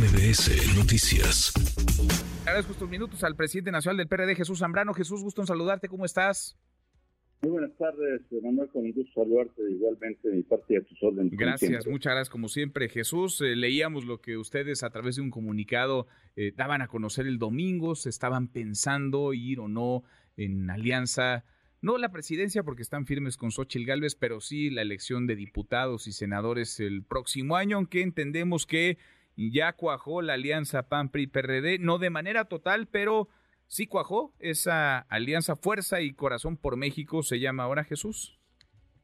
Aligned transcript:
MBS 0.00 0.78
Noticias. 0.78 1.52
Agradezco 2.46 2.72
estos 2.72 2.88
minutos 2.88 3.22
al 3.22 3.36
presidente 3.36 3.70
nacional 3.70 3.98
del 3.98 4.08
PRD, 4.08 4.34
Jesús 4.34 4.60
Zambrano. 4.60 4.94
Jesús, 4.94 5.22
gusto 5.22 5.42
en 5.42 5.46
saludarte. 5.46 5.90
¿Cómo 5.90 6.06
estás? 6.06 6.58
Muy 7.42 7.50
buenas 7.50 7.76
tardes, 7.76 8.22
Manuel, 8.42 8.70
con 8.70 8.90
gusto 8.92 9.12
saludarte 9.20 9.60
igualmente 9.70 10.30
de 10.30 10.36
mi 10.36 10.42
parte 10.42 10.72
y 10.72 10.76
a 10.78 10.82
tus 10.82 11.02
órdenes. 11.02 11.32
Gracias, 11.36 11.86
muchas 11.86 12.14
gracias 12.14 12.30
como 12.30 12.48
siempre. 12.48 12.88
Jesús, 12.88 13.42
eh, 13.42 13.54
leíamos 13.56 14.06
lo 14.06 14.22
que 14.22 14.38
ustedes 14.38 14.82
a 14.84 14.88
través 14.88 15.16
de 15.16 15.22
un 15.22 15.30
comunicado 15.30 16.06
eh, 16.34 16.54
daban 16.56 16.80
a 16.80 16.88
conocer 16.88 17.26
el 17.26 17.38
domingo, 17.38 17.94
se 17.94 18.08
estaban 18.08 18.48
pensando 18.48 19.34
ir 19.34 19.60
o 19.60 19.68
no 19.68 20.04
en 20.38 20.70
alianza, 20.70 21.44
no 21.82 21.98
la 21.98 22.10
presidencia 22.10 22.62
porque 22.62 22.80
están 22.80 23.04
firmes 23.04 23.36
con 23.36 23.50
Xochitl 23.50 23.84
Gálvez, 23.84 24.14
pero 24.14 24.40
sí 24.40 24.70
la 24.70 24.80
elección 24.80 25.26
de 25.26 25.36
diputados 25.36 26.06
y 26.06 26.12
senadores 26.12 26.80
el 26.80 27.02
próximo 27.02 27.56
año, 27.56 27.76
aunque 27.76 28.00
entendemos 28.00 28.64
que 28.64 28.96
ya 29.48 29.72
cuajó 29.72 30.20
la 30.20 30.34
alianza 30.34 30.88
PAN-PRI-PRD, 30.88 31.78
no 31.78 31.98
de 31.98 32.10
manera 32.10 32.44
total, 32.44 32.86
pero 32.86 33.28
sí 33.68 33.86
cuajó 33.86 34.34
esa 34.38 34.98
alianza 34.98 35.56
Fuerza 35.56 36.02
y 36.02 36.12
Corazón 36.12 36.58
por 36.58 36.76
México, 36.76 37.22
se 37.22 37.40
llama 37.40 37.62
ahora 37.62 37.84
Jesús. 37.84 38.38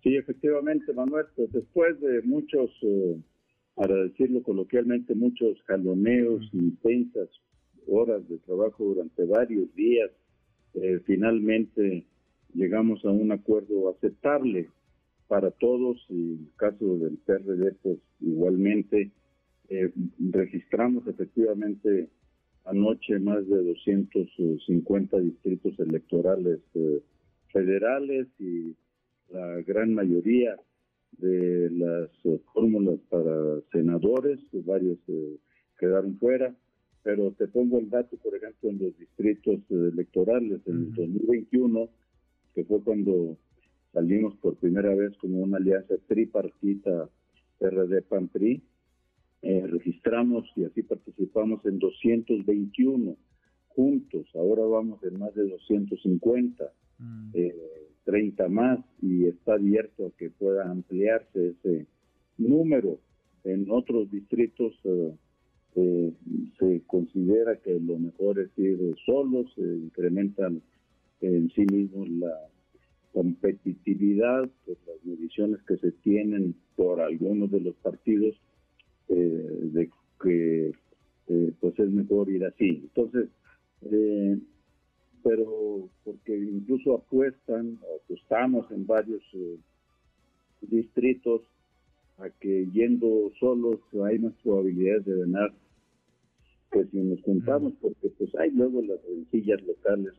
Sí, 0.03 0.15
efectivamente, 0.15 0.93
Manuel, 0.93 1.27
pues 1.35 1.51
después 1.53 1.99
de 2.01 2.21
muchos, 2.23 2.71
eh, 2.83 3.17
para 3.75 3.95
decirlo 3.95 4.43
coloquialmente, 4.43 5.15
muchos 5.15 5.61
jaloneos, 5.63 6.43
intensas 6.53 7.31
horas 7.89 8.29
de 8.29 8.39
trabajo 8.39 8.85
durante 8.85 9.25
varios 9.25 9.75
días, 9.75 10.11
eh, 10.75 11.01
finalmente 11.07 12.05
llegamos 12.53 13.05
a 13.05 13.11
un 13.11 13.33
acuerdo 13.33 13.89
aceptable 13.89 14.69
para 15.29 15.51
todos 15.51 16.05
y 16.09 16.35
en 16.35 16.41
el 16.41 16.57
caso 16.57 16.99
del 16.99 17.17
PRD, 17.19 17.73
pues 17.83 17.99
igualmente 18.21 19.11
eh, 19.69 19.93
registramos 20.33 21.07
efectivamente 21.07 22.09
anoche 22.67 23.19
más 23.19 23.47
de 23.49 23.63
250 23.63 25.19
distritos 25.21 25.79
electorales 25.79 26.61
eh, 26.75 27.01
federales 27.53 28.27
y 28.39 28.75
la 29.31 29.63
gran 29.63 29.95
mayoría 29.95 30.57
de 31.19 31.71
las 31.71 32.11
eh, 32.25 32.41
fórmulas 32.53 32.99
para 33.09 33.61
senadores, 33.73 34.41
varios 34.65 34.99
eh, 35.09 35.37
quedaron 35.79 36.19
fuera, 36.19 36.55
pero 37.03 37.31
te 37.33 37.47
pongo 37.47 37.79
el 37.79 37.89
dato, 37.89 38.17
por 38.17 38.35
ejemplo, 38.35 38.69
en 38.69 38.79
los 38.79 38.99
distritos 38.99 39.61
electorales. 39.71 40.61
En 40.67 40.77
el 40.77 40.95
2021, 40.95 41.89
que 42.55 42.65
fue 42.65 42.83
cuando 42.83 43.39
salimos 43.93 44.35
por 44.37 44.57
primera 44.57 44.93
vez 44.95 45.17
como 45.19 45.39
una 45.39 45.59
alianza 45.59 45.95
tripartita 46.09 47.09
PRD-PAN-PRI, 47.59 48.61
eh, 49.43 49.67
registramos 49.67 50.45
y 50.57 50.65
así 50.65 50.83
participamos 50.83 51.65
en 51.67 51.79
221 51.79 53.17
juntos, 53.69 54.27
ahora 54.35 54.65
vamos 54.65 55.03
en 55.05 55.19
más 55.19 55.35
de 55.35 55.49
250, 55.49 56.73
30 58.05 58.43
mm. 58.43 58.47
eh, 58.47 58.49
más 58.49 58.81
y 59.03 59.27
está 59.27 59.55
abierto 59.55 60.07
a 60.07 60.11
que 60.17 60.31
pueda 60.31 60.71
ampliarse 60.71 61.51
ese 61.51 61.87
número. 62.39 62.99
En 63.45 63.71
otros 63.71 64.11
distritos 64.11 64.73
eh, 65.77 66.13
se 66.59 66.83
considera 66.87 67.57
que 67.57 67.79
lo 67.79 67.99
mejor 67.99 68.41
es 68.41 68.49
ir 68.57 68.79
solos, 69.05 69.53
se 69.55 69.61
incrementan 69.61 70.63
en 71.21 71.51
sí 71.51 71.67
mismos 71.71 72.09
la 72.09 72.35
competitividad, 73.13 74.49
pues 74.65 74.79
las 74.87 75.05
mediciones 75.05 75.61
que 75.63 75.77
se 75.77 75.93
tienen 75.93 76.55
por 76.77 77.01
algunos 77.01 77.51
de 77.51 77.61
los 77.61 77.75
partidos 77.77 78.35
eh, 78.35 78.41
de 79.09 79.91
que 80.23 80.73
eh, 81.29 81.53
pues 81.61 81.79
es 81.79 81.91
mejor 81.91 82.31
ir 82.31 82.45
así. 82.45 82.83
Entonces, 82.85 83.29
eh, 83.83 84.39
pero 85.23 85.89
porque 86.05 86.37
incluso 86.37 86.95
apuestan, 86.95 87.79
apostamos 87.97 88.71
en 88.71 88.87
varios 88.87 89.23
distritos 90.61 91.43
a 92.19 92.31
que 92.31 92.67
yendo 92.73 93.33
solos 93.41 93.81
hay 94.05 94.19
más 94.21 94.33
probabilidades 94.43 95.05
de 95.05 95.19
ganar 95.19 95.53
que 96.71 96.85
si 96.87 96.99
nos 96.99 97.21
juntamos, 97.23 97.73
porque 97.81 98.09
pues 98.17 98.35
hay 98.37 98.51
luego 98.53 98.83
las 98.83 99.01
rencillas 99.05 99.61
locales, 99.67 100.13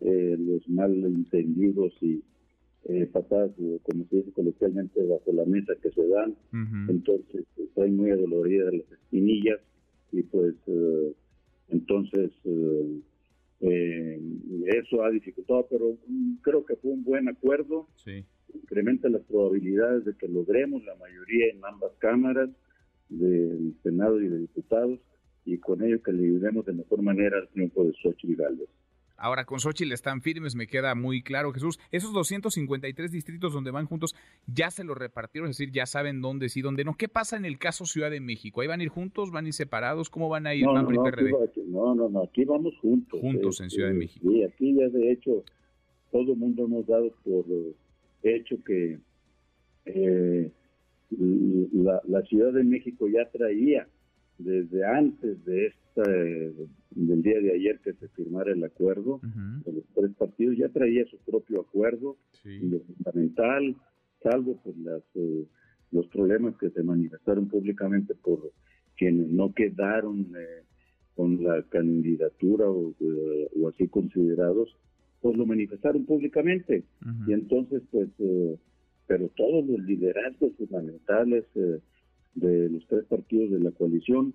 los 0.00 0.68
malentendidos 0.68 1.92
y 2.00 2.22
eh, 2.84 3.06
patadas, 3.06 3.52
como 3.82 4.04
se 4.08 4.16
dice 4.16 4.32
coloquialmente, 4.32 5.02
bajo 5.04 5.32
la 5.32 5.44
mesa 5.44 5.74
que 5.82 5.90
se 5.90 6.06
dan. 6.08 6.36
Entonces, 6.88 7.44
estoy 7.56 7.90
muy 7.90 8.10
adolorida 8.10 8.66
de 8.66 8.78
las 8.78 8.92
espinillas 8.92 9.60
y 10.12 10.22
pues 10.22 10.54
eh, 10.66 11.14
entonces 11.68 12.30
eh, 12.44 13.00
eh, 13.60 14.20
eso 14.66 15.02
ha 15.02 15.10
dificultado, 15.10 15.66
pero 15.70 15.96
creo 16.42 16.64
que 16.64 16.76
fue 16.76 16.90
un 16.90 17.02
buen 17.02 17.28
acuerdo. 17.28 17.88
Incrementa 18.54 19.08
las 19.08 19.22
probabilidades 19.22 20.04
de 20.04 20.14
que 20.14 20.28
logremos 20.28 20.84
la 20.84 20.94
mayoría 20.96 21.46
en 21.52 21.64
ambas 21.64 21.92
cámaras 21.98 22.50
del 23.08 23.74
Senado 23.82 24.20
y 24.20 24.28
de 24.28 24.38
diputados 24.38 25.00
y 25.44 25.58
con 25.58 25.82
ello 25.82 26.02
que 26.02 26.12
le 26.12 26.24
ayudemos 26.24 26.66
de 26.66 26.72
mejor 26.72 27.02
manera 27.02 27.38
al 27.38 27.48
triunfo 27.48 27.84
de 27.84 27.92
Xochitl 28.02 28.36
Gálvez. 28.36 28.68
Ahora 29.22 29.44
con 29.44 29.60
Xochitl 29.60 29.92
están 29.92 30.20
firmes, 30.20 30.56
me 30.56 30.66
queda 30.66 30.96
muy 30.96 31.22
claro, 31.22 31.52
Jesús. 31.52 31.78
Esos 31.92 32.12
253 32.12 33.12
distritos 33.12 33.52
donde 33.52 33.70
van 33.70 33.86
juntos, 33.86 34.16
ya 34.52 34.72
se 34.72 34.82
los 34.82 34.98
repartieron, 34.98 35.48
es 35.48 35.56
decir, 35.56 35.72
ya 35.72 35.86
saben 35.86 36.20
dónde 36.20 36.48
sí, 36.48 36.60
dónde 36.60 36.82
no. 36.82 36.96
¿Qué 36.96 37.06
pasa 37.08 37.36
en 37.36 37.44
el 37.44 37.56
caso 37.56 37.86
Ciudad 37.86 38.10
de 38.10 38.20
México? 38.20 38.60
¿Ahí 38.60 38.66
van 38.66 38.80
a 38.80 38.82
ir 38.82 38.88
juntos, 38.88 39.30
van 39.30 39.44
a 39.44 39.48
ir 39.48 39.54
separados? 39.54 40.10
¿Cómo 40.10 40.28
van 40.28 40.48
a 40.48 40.56
ir 40.56 40.64
no, 40.64 40.72
no, 40.72 41.94
no, 41.94 42.08
no, 42.08 42.22
aquí 42.24 42.44
vamos 42.44 42.76
juntos. 42.80 43.20
Juntos 43.20 43.60
en 43.60 43.70
Ciudad 43.70 43.90
de 43.90 43.94
este, 43.94 44.04
México. 44.04 44.28
Sí, 44.28 44.42
aquí 44.42 44.74
ya 44.74 44.88
de 44.88 45.12
hecho 45.12 45.44
todo 46.10 46.32
el 46.32 46.38
mundo 46.38 46.64
hemos 46.64 46.84
dado 46.88 47.12
por 47.24 47.44
hecho 48.24 48.56
que 48.64 48.98
eh, 49.84 50.50
la 51.12 52.22
Ciudad 52.22 52.52
de 52.52 52.64
México 52.64 53.06
ya 53.08 53.30
traía 53.30 53.86
desde 54.38 54.84
antes 54.84 55.44
de 55.44 55.66
esta, 55.66 56.02
del 56.94 57.22
día 57.22 57.40
de 57.40 57.52
ayer 57.52 57.80
que 57.80 57.92
se 57.94 58.08
firmara 58.08 58.52
el 58.52 58.62
acuerdo, 58.64 59.20
de 59.64 59.72
los 59.72 59.84
tres 59.94 60.10
partidos 60.16 60.56
ya 60.56 60.68
traía 60.68 61.04
su 61.06 61.18
propio 61.18 61.60
acuerdo, 61.60 62.16
y 62.44 62.66
lo 62.68 62.80
fundamental, 62.80 63.76
salvo 64.22 64.56
por 64.62 64.76
las, 64.78 65.02
eh, 65.14 65.46
los 65.90 66.06
problemas 66.08 66.56
que 66.56 66.70
se 66.70 66.82
manifestaron 66.82 67.48
públicamente 67.48 68.14
por 68.14 68.52
quienes 68.96 69.28
no 69.28 69.52
quedaron 69.52 70.32
eh, 70.36 70.62
con 71.14 71.42
la 71.42 71.62
candidatura 71.64 72.66
eh, 73.00 73.48
o, 73.60 73.68
así 73.68 73.88
considerados, 73.88 74.76
pues 75.20 75.36
lo 75.36 75.46
manifestaron 75.46 76.04
públicamente. 76.04 76.84
Y 77.28 77.32
entonces, 77.32 77.82
pues, 77.90 78.08
pero 79.06 79.28
todos 79.36 79.64
los 79.66 79.78
liderazgos 79.80 80.52
fundamentales 80.56 81.44
de 81.54 82.68
los 82.70 82.84
tres 82.88 83.04
partidos 83.04 83.52
de 83.52 83.60
la 83.60 83.70
coalición 83.70 84.34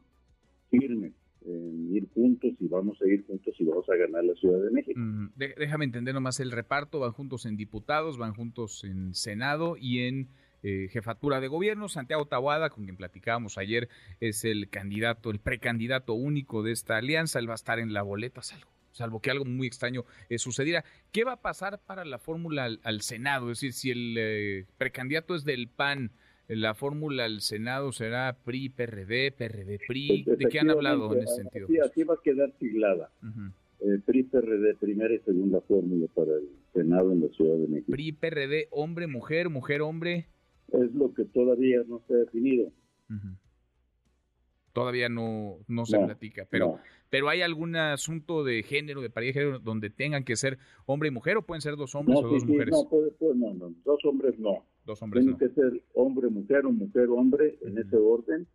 firmes 0.70 1.14
en 1.48 1.96
ir 1.96 2.08
juntos 2.14 2.52
y 2.60 2.68
vamos 2.68 2.98
a 3.02 3.08
ir 3.08 3.26
juntos 3.26 3.56
y 3.58 3.64
vamos 3.64 3.90
a 3.90 3.96
ganar 3.96 4.24
la 4.24 4.34
Ciudad 4.36 4.62
de 4.62 4.72
México. 4.72 5.00
Mm, 5.00 5.30
déjame 5.36 5.86
entender 5.86 6.14
nomás 6.14 6.40
el 6.40 6.52
reparto, 6.52 7.00
van 7.00 7.14
juntos 7.14 7.46
en 7.46 7.58
diputados, 7.58 8.18
van 8.18 8.34
juntos 8.34 8.84
en 8.84 9.14
Senado 9.14 9.76
y 9.80 10.00
en 10.00 10.30
eh, 10.64 10.90
jefatura 10.92 11.40
de 11.40 11.48
gobierno. 11.48 11.88
Santiago 11.88 12.26
Tahuada, 12.26 12.70
con 12.70 12.84
quien 12.84 12.98
platicábamos 12.98 13.58
ayer, 13.58 13.90
es 14.20 14.44
el 14.44 14.70
candidato, 14.70 15.30
el 15.30 15.40
precandidato 15.40 16.14
único 16.14 16.64
de 16.64 16.72
esta 16.72 16.98
alianza, 16.98 17.40
él 17.40 17.48
va 17.48 17.54
a 17.54 17.56
estar 17.56 17.80
en 17.80 17.94
la 17.94 18.02
boleta, 18.02 18.42
salvo, 18.42 18.70
salvo 18.92 19.22
que 19.22 19.32
algo 19.32 19.46
muy 19.46 19.68
extraño 19.68 20.04
eh, 20.30 20.40
sucediera. 20.40 20.84
¿Qué 21.12 21.24
va 21.24 21.34
a 21.34 21.42
pasar 21.42 21.80
para 21.86 22.04
la 22.06 22.18
fórmula 22.18 22.70
al, 22.82 23.02
Senado? 23.02 23.52
Es 23.52 23.60
decir, 23.60 23.74
si 23.74 23.92
el 23.92 24.16
eh, 24.18 24.66
precandidato 24.78 25.36
es 25.36 25.46
del 25.46 25.70
PAN, 25.70 26.12
la 26.48 26.74
fórmula 26.74 27.26
al 27.26 27.42
Senado 27.42 27.92
será 27.92 28.38
PRI, 28.44 28.70
PRD, 28.70 29.32
PRD, 29.32 29.80
PRI. 29.88 30.24
¿De 30.24 30.46
qué 30.46 30.60
han 30.60 30.70
hablado 30.70 31.14
en 31.14 31.24
ese 31.24 31.36
sentido? 31.36 31.68
Sí, 31.68 31.80
así 31.80 32.04
va 32.04 32.16
a 32.16 32.22
quedar 32.24 32.54
siglada. 32.60 33.10
Eh, 33.80 34.00
PRI, 34.06 34.24
PRD, 34.24 34.76
primera 34.76 35.14
y 35.14 35.20
segunda 35.20 35.62
fórmula 35.62 36.08
para 36.16 36.34
el 36.34 36.50
Senado 36.74 37.12
en 37.12 37.22
la 37.22 37.28
Ciudad 37.30 37.58
de 37.58 37.68
México. 37.68 37.92
PRI, 37.92 38.12
PRD, 38.14 38.68
hombre, 38.72 39.08
mujer, 39.08 39.50
mujer, 39.50 39.82
hombre. 39.82 40.28
Es 40.72 40.94
lo 40.94 41.14
que 41.14 41.26
todavía 41.26 41.82
no 41.88 42.02
se 42.08 42.14
ha 42.14 42.18
definido 42.18 42.72
todavía 44.78 45.10
no, 45.10 45.58
no 45.68 45.88
se 45.88 45.98
platica, 45.98 46.46
pero, 46.52 46.78
pero 47.10 47.30
hay 47.30 47.42
algún 47.42 47.76
asunto 47.76 48.44
de 48.44 48.62
género, 48.62 49.02
de 49.02 49.10
pareja 49.10 49.40
de 49.40 49.46
género, 49.46 49.60
donde 49.60 49.90
tengan 49.90 50.24
que 50.24 50.36
ser 50.36 50.60
hombre 50.86 51.08
y 51.08 51.12
mujer 51.12 51.36
o 51.38 51.42
pueden 51.42 51.62
ser 51.62 51.78
dos 51.78 51.96
hombres 51.96 52.20
o 52.20 52.28
dos 52.28 52.46
mujeres. 52.46 52.72
No, 52.72 52.88
puede, 52.88 53.12
no, 53.36 53.56
no, 53.56 53.74
dos 53.84 54.06
hombres 54.06 54.38
no. 54.38 54.64
Dos 54.86 55.02
hombres 55.02 55.26
Tienen 55.26 55.40
que 55.40 55.50
ser 55.50 55.82
hombre, 55.96 56.30
mujer 56.30 56.68
o 56.68 56.72
mujer, 56.72 57.10
hombre, 57.10 57.58
en 57.64 57.80
ese 57.80 57.96
orden, 57.96 58.46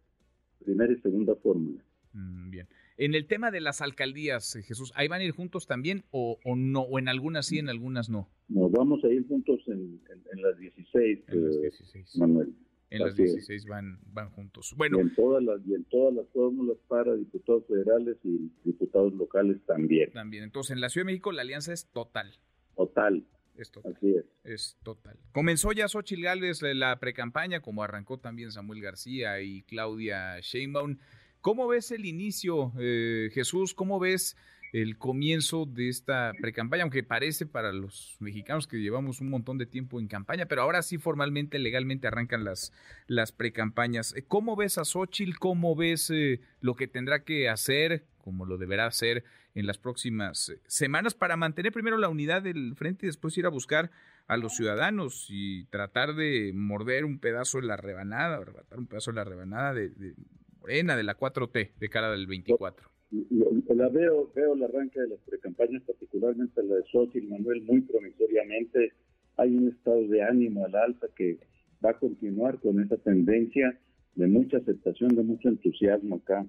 primera 0.64 0.92
y 0.92 1.00
segunda 1.00 1.34
fórmula. 1.34 1.82
Mm, 2.12 2.50
bien. 2.50 2.68
En 2.98 3.16
el 3.16 3.26
tema 3.26 3.50
de 3.50 3.60
las 3.60 3.80
alcaldías, 3.80 4.54
eh, 4.54 4.62
Jesús, 4.62 4.92
¿ahí 4.94 5.08
van 5.08 5.22
a 5.22 5.24
ir 5.24 5.32
juntos 5.32 5.66
también 5.66 6.04
o, 6.12 6.38
o 6.44 6.54
no? 6.54 6.82
¿O 6.82 7.00
en 7.00 7.08
algunas 7.08 7.46
sí, 7.46 7.58
en 7.58 7.68
algunas 7.68 8.08
no? 8.08 8.28
Nos 8.48 8.70
vamos 8.70 9.02
a 9.02 9.08
ir 9.08 9.26
juntos 9.26 9.60
en, 9.66 10.00
en, 10.32 10.42
las 10.42 10.56
16, 10.56 11.18
en 11.26 11.44
las 11.44 11.60
16. 11.60 12.14
Eh, 12.14 12.18
Manuel. 12.20 12.54
En 12.92 12.98
las 13.00 13.16
16 13.16 13.66
van, 13.66 13.98
van 14.12 14.30
juntos. 14.30 14.74
Bueno, 14.76 14.98
y 14.98 15.00
en 15.00 15.14
todas 15.14 15.42
las 15.42 15.60
y 15.66 15.74
en 15.74 15.84
todas 15.84 16.14
las 16.14 16.28
fórmulas 16.28 16.76
para 16.88 17.14
diputados 17.14 17.64
federales 17.66 18.16
y 18.24 18.50
diputados 18.64 19.12
locales 19.14 19.58
también. 19.66 20.12
También. 20.12 20.44
Entonces, 20.44 20.72
en 20.72 20.80
la 20.80 20.88
Ciudad 20.88 21.06
de 21.06 21.12
México 21.12 21.32
la 21.32 21.42
alianza 21.42 21.72
es 21.72 21.86
total. 21.86 22.32
Total. 22.76 23.24
Es 23.56 23.70
total. 23.70 23.94
Así 23.96 24.14
es. 24.14 24.24
Es 24.44 24.78
total. 24.82 25.18
Comenzó 25.32 25.72
ya 25.72 25.88
Xochitl 25.88 26.22
Gálvez 26.22 26.62
la 26.62 26.98
precampaña, 26.98 27.60
como 27.60 27.82
arrancó 27.82 28.18
también 28.18 28.50
Samuel 28.50 28.80
García 28.80 29.40
y 29.40 29.62
Claudia 29.62 30.40
Sheinbaum. 30.40 30.98
¿Cómo 31.40 31.66
ves 31.68 31.90
el 31.90 32.06
inicio, 32.06 32.72
eh, 32.78 33.30
Jesús? 33.32 33.74
¿Cómo 33.74 33.98
ves 33.98 34.36
el 34.72 34.96
comienzo 34.96 35.66
de 35.66 35.88
esta 35.88 36.32
precampaña? 36.40 36.82
Aunque 36.82 37.02
parece 37.02 37.46
para 37.46 37.72
los 37.72 38.16
mexicanos 38.20 38.66
que 38.66 38.78
llevamos 38.78 39.20
un 39.20 39.28
montón 39.28 39.58
de 39.58 39.66
tiempo 39.66 40.00
en 40.00 40.08
campaña, 40.08 40.46
pero 40.46 40.62
ahora 40.62 40.82
sí 40.82 40.98
formalmente, 40.98 41.58
legalmente 41.58 42.06
arrancan 42.06 42.44
las, 42.44 42.72
las 43.06 43.32
precampañas. 43.32 44.14
¿Cómo 44.28 44.56
ves 44.56 44.78
a 44.78 44.84
Xochitl? 44.84 45.38
¿Cómo 45.38 45.76
ves 45.76 46.10
eh, 46.10 46.40
lo 46.60 46.74
que 46.74 46.88
tendrá 46.88 47.22
que 47.24 47.48
hacer, 47.48 48.06
como 48.18 48.46
lo 48.46 48.56
deberá 48.56 48.86
hacer 48.86 49.24
en 49.54 49.66
las 49.66 49.78
próximas 49.78 50.48
eh, 50.48 50.60
semanas 50.66 51.14
para 51.14 51.36
mantener 51.36 51.72
primero 51.72 51.98
la 51.98 52.08
unidad 52.08 52.42
del 52.42 52.74
frente 52.76 53.06
y 53.06 53.08
después 53.08 53.36
ir 53.36 53.46
a 53.46 53.50
buscar 53.50 53.90
a 54.26 54.36
los 54.36 54.56
ciudadanos 54.56 55.26
y 55.28 55.64
tratar 55.66 56.14
de 56.14 56.52
morder 56.54 57.04
un 57.04 57.18
pedazo 57.18 57.60
de 57.60 57.66
la 57.66 57.76
rebanada, 57.76 58.36
arrebatar 58.36 58.78
un 58.78 58.86
pedazo 58.86 59.10
de 59.10 59.16
la 59.16 59.24
rebanada 59.24 59.74
de, 59.74 59.90
de 59.90 60.14
Morena, 60.60 60.96
de 60.96 61.02
la 61.02 61.16
4T, 61.16 61.72
de 61.74 61.88
cara 61.88 62.10
del 62.10 62.26
24. 62.26 62.91
La 63.12 63.88
veo, 63.88 64.30
veo 64.34 64.54
el 64.54 64.62
arranque 64.62 65.00
de 65.00 65.08
las 65.08 65.20
precampañas, 65.20 65.82
particularmente 65.82 66.62
la 66.62 66.76
de 66.76 66.84
Xochitl 66.90 67.28
Manuel, 67.28 67.62
muy 67.62 67.82
promisoriamente. 67.82 68.92
Hay 69.36 69.54
un 69.54 69.68
estado 69.68 70.06
de 70.08 70.22
ánimo 70.22 70.64
al 70.64 70.74
alza 70.74 71.06
que 71.14 71.38
va 71.84 71.90
a 71.90 71.98
continuar 71.98 72.58
con 72.60 72.80
esa 72.80 72.96
tendencia 72.96 73.78
de 74.14 74.26
mucha 74.26 74.58
aceptación, 74.58 75.14
de 75.14 75.22
mucho 75.24 75.48
entusiasmo 75.48 76.16
acá 76.16 76.46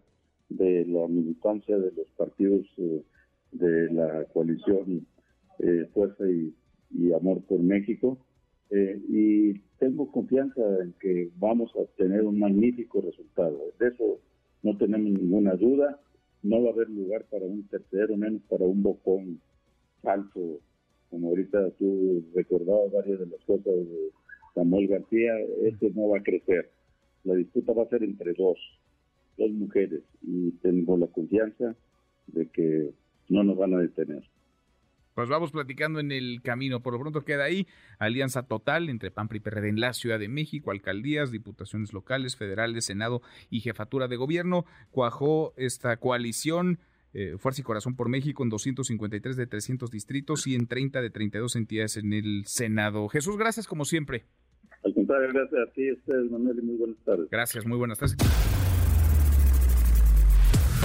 de 0.50 0.86
la 0.86 1.08
militancia 1.08 1.78
de 1.78 1.92
los 1.92 2.08
partidos 2.18 2.66
eh, 2.78 3.04
de 3.52 3.94
la 3.94 4.26
coalición 4.34 5.06
eh, 5.60 5.88
Fuerza 5.94 6.24
y, 6.30 6.54
Amor 7.14 7.42
por 7.44 7.60
México. 7.60 8.18
Eh, 8.70 9.02
y 9.10 9.54
tengo 9.80 10.12
confianza 10.12 10.62
en 10.82 10.94
que 11.00 11.30
vamos 11.38 11.72
a 11.76 11.86
tener 11.98 12.24
un 12.24 12.40
magnífico 12.40 13.02
resultado. 13.02 13.60
De 13.80 13.88
eso 13.88 14.20
no 14.62 14.78
tenemos 14.78 15.12
ninguna 15.12 15.56
duda. 15.56 16.00
No 16.44 16.62
va 16.62 16.70
a 16.70 16.74
haber 16.74 16.90
lugar 16.90 17.24
para 17.32 17.46
un 17.46 17.64
tercero, 17.68 18.16
menos 18.18 18.42
para 18.50 18.66
un 18.66 18.84
bocón 18.84 19.40
falso, 20.02 20.60
como 21.10 21.30
ahorita 21.30 21.72
tú 21.72 22.24
recordabas 22.36 22.92
varias 22.92 23.20
de 23.20 23.28
las 23.28 23.42
cosas 23.46 23.66
de 23.66 24.10
Samuel 24.54 24.88
García. 24.88 25.34
Este 25.64 25.90
no 25.92 26.10
va 26.10 26.20
a 26.20 26.24
crecer. 26.24 26.70
La 27.24 27.36
disputa 27.36 27.74
va 27.74 27.84
a 27.84 27.90
ser 27.90 28.04
entre 28.04 28.34
dos 28.34 28.58
dos 29.38 29.52
mujeres 29.52 30.02
y 30.22 30.52
tengo 30.62 30.98
la 30.98 31.08
confianza 31.08 31.76
de 32.28 32.48
que 32.50 32.92
no 33.30 33.44
nos 33.44 33.58
van 33.58 33.74
a 33.74 33.80
detener. 33.80 34.24
Pues 35.14 35.30
vamos 35.30 35.52
platicando 35.52 36.00
en 36.00 36.12
el 36.12 36.42
camino. 36.42 36.82
Por 36.82 36.94
lo 36.94 37.00
pronto 37.00 37.24
queda 37.24 37.46
ahí 37.46 37.68
alianza 38.00 38.44
total 38.44 38.90
entre 38.90 39.12
PAN 39.12 39.30
y 39.32 39.40
PRD 39.40 39.70
en 39.70 39.80
la 39.80 39.94
Ciudad 39.94 40.20
de 40.20 40.28
México, 40.28 40.72
alcaldías, 40.72 41.32
diputaciones 41.32 41.94
locales, 41.94 42.36
federales, 42.36 42.86
Senado 42.86 43.22
y 43.50 43.62
jefatura 43.62 44.08
de 44.08 44.16
gobierno. 44.16 44.66
Cuajó 44.92 45.54
esta 45.58 45.98
coalición 45.98 46.80
eh, 47.14 47.36
Fuerza 47.38 47.62
y 47.62 47.64
Corazón 47.64 47.96
por 47.96 48.10
México 48.10 48.44
en 48.44 48.50
253 48.50 49.38
de 49.38 49.46
300 49.46 49.92
distritos 49.92 50.48
y 50.48 50.56
en 50.56 50.66
30 50.66 51.02
de 51.02 51.10
32 51.12 51.56
entidades 51.56 51.98
en 51.98 52.12
el 52.12 52.44
Senado. 52.46 53.08
Jesús, 53.08 53.38
gracias 53.38 53.68
como 53.68 53.86
siempre. 53.86 54.26
Al 54.84 54.94
contrario, 54.94 55.30
gracias 55.32 55.62
a 55.62 55.72
ti, 55.74 55.92
ustedes, 55.92 56.32
Manuel, 56.32 56.58
y 56.60 56.62
muy 56.64 56.76
buenas 56.76 56.98
tardes. 57.06 57.30
Gracias, 57.30 57.66
muy 57.66 57.78
buenas 57.78 58.00
tardes. 58.00 58.18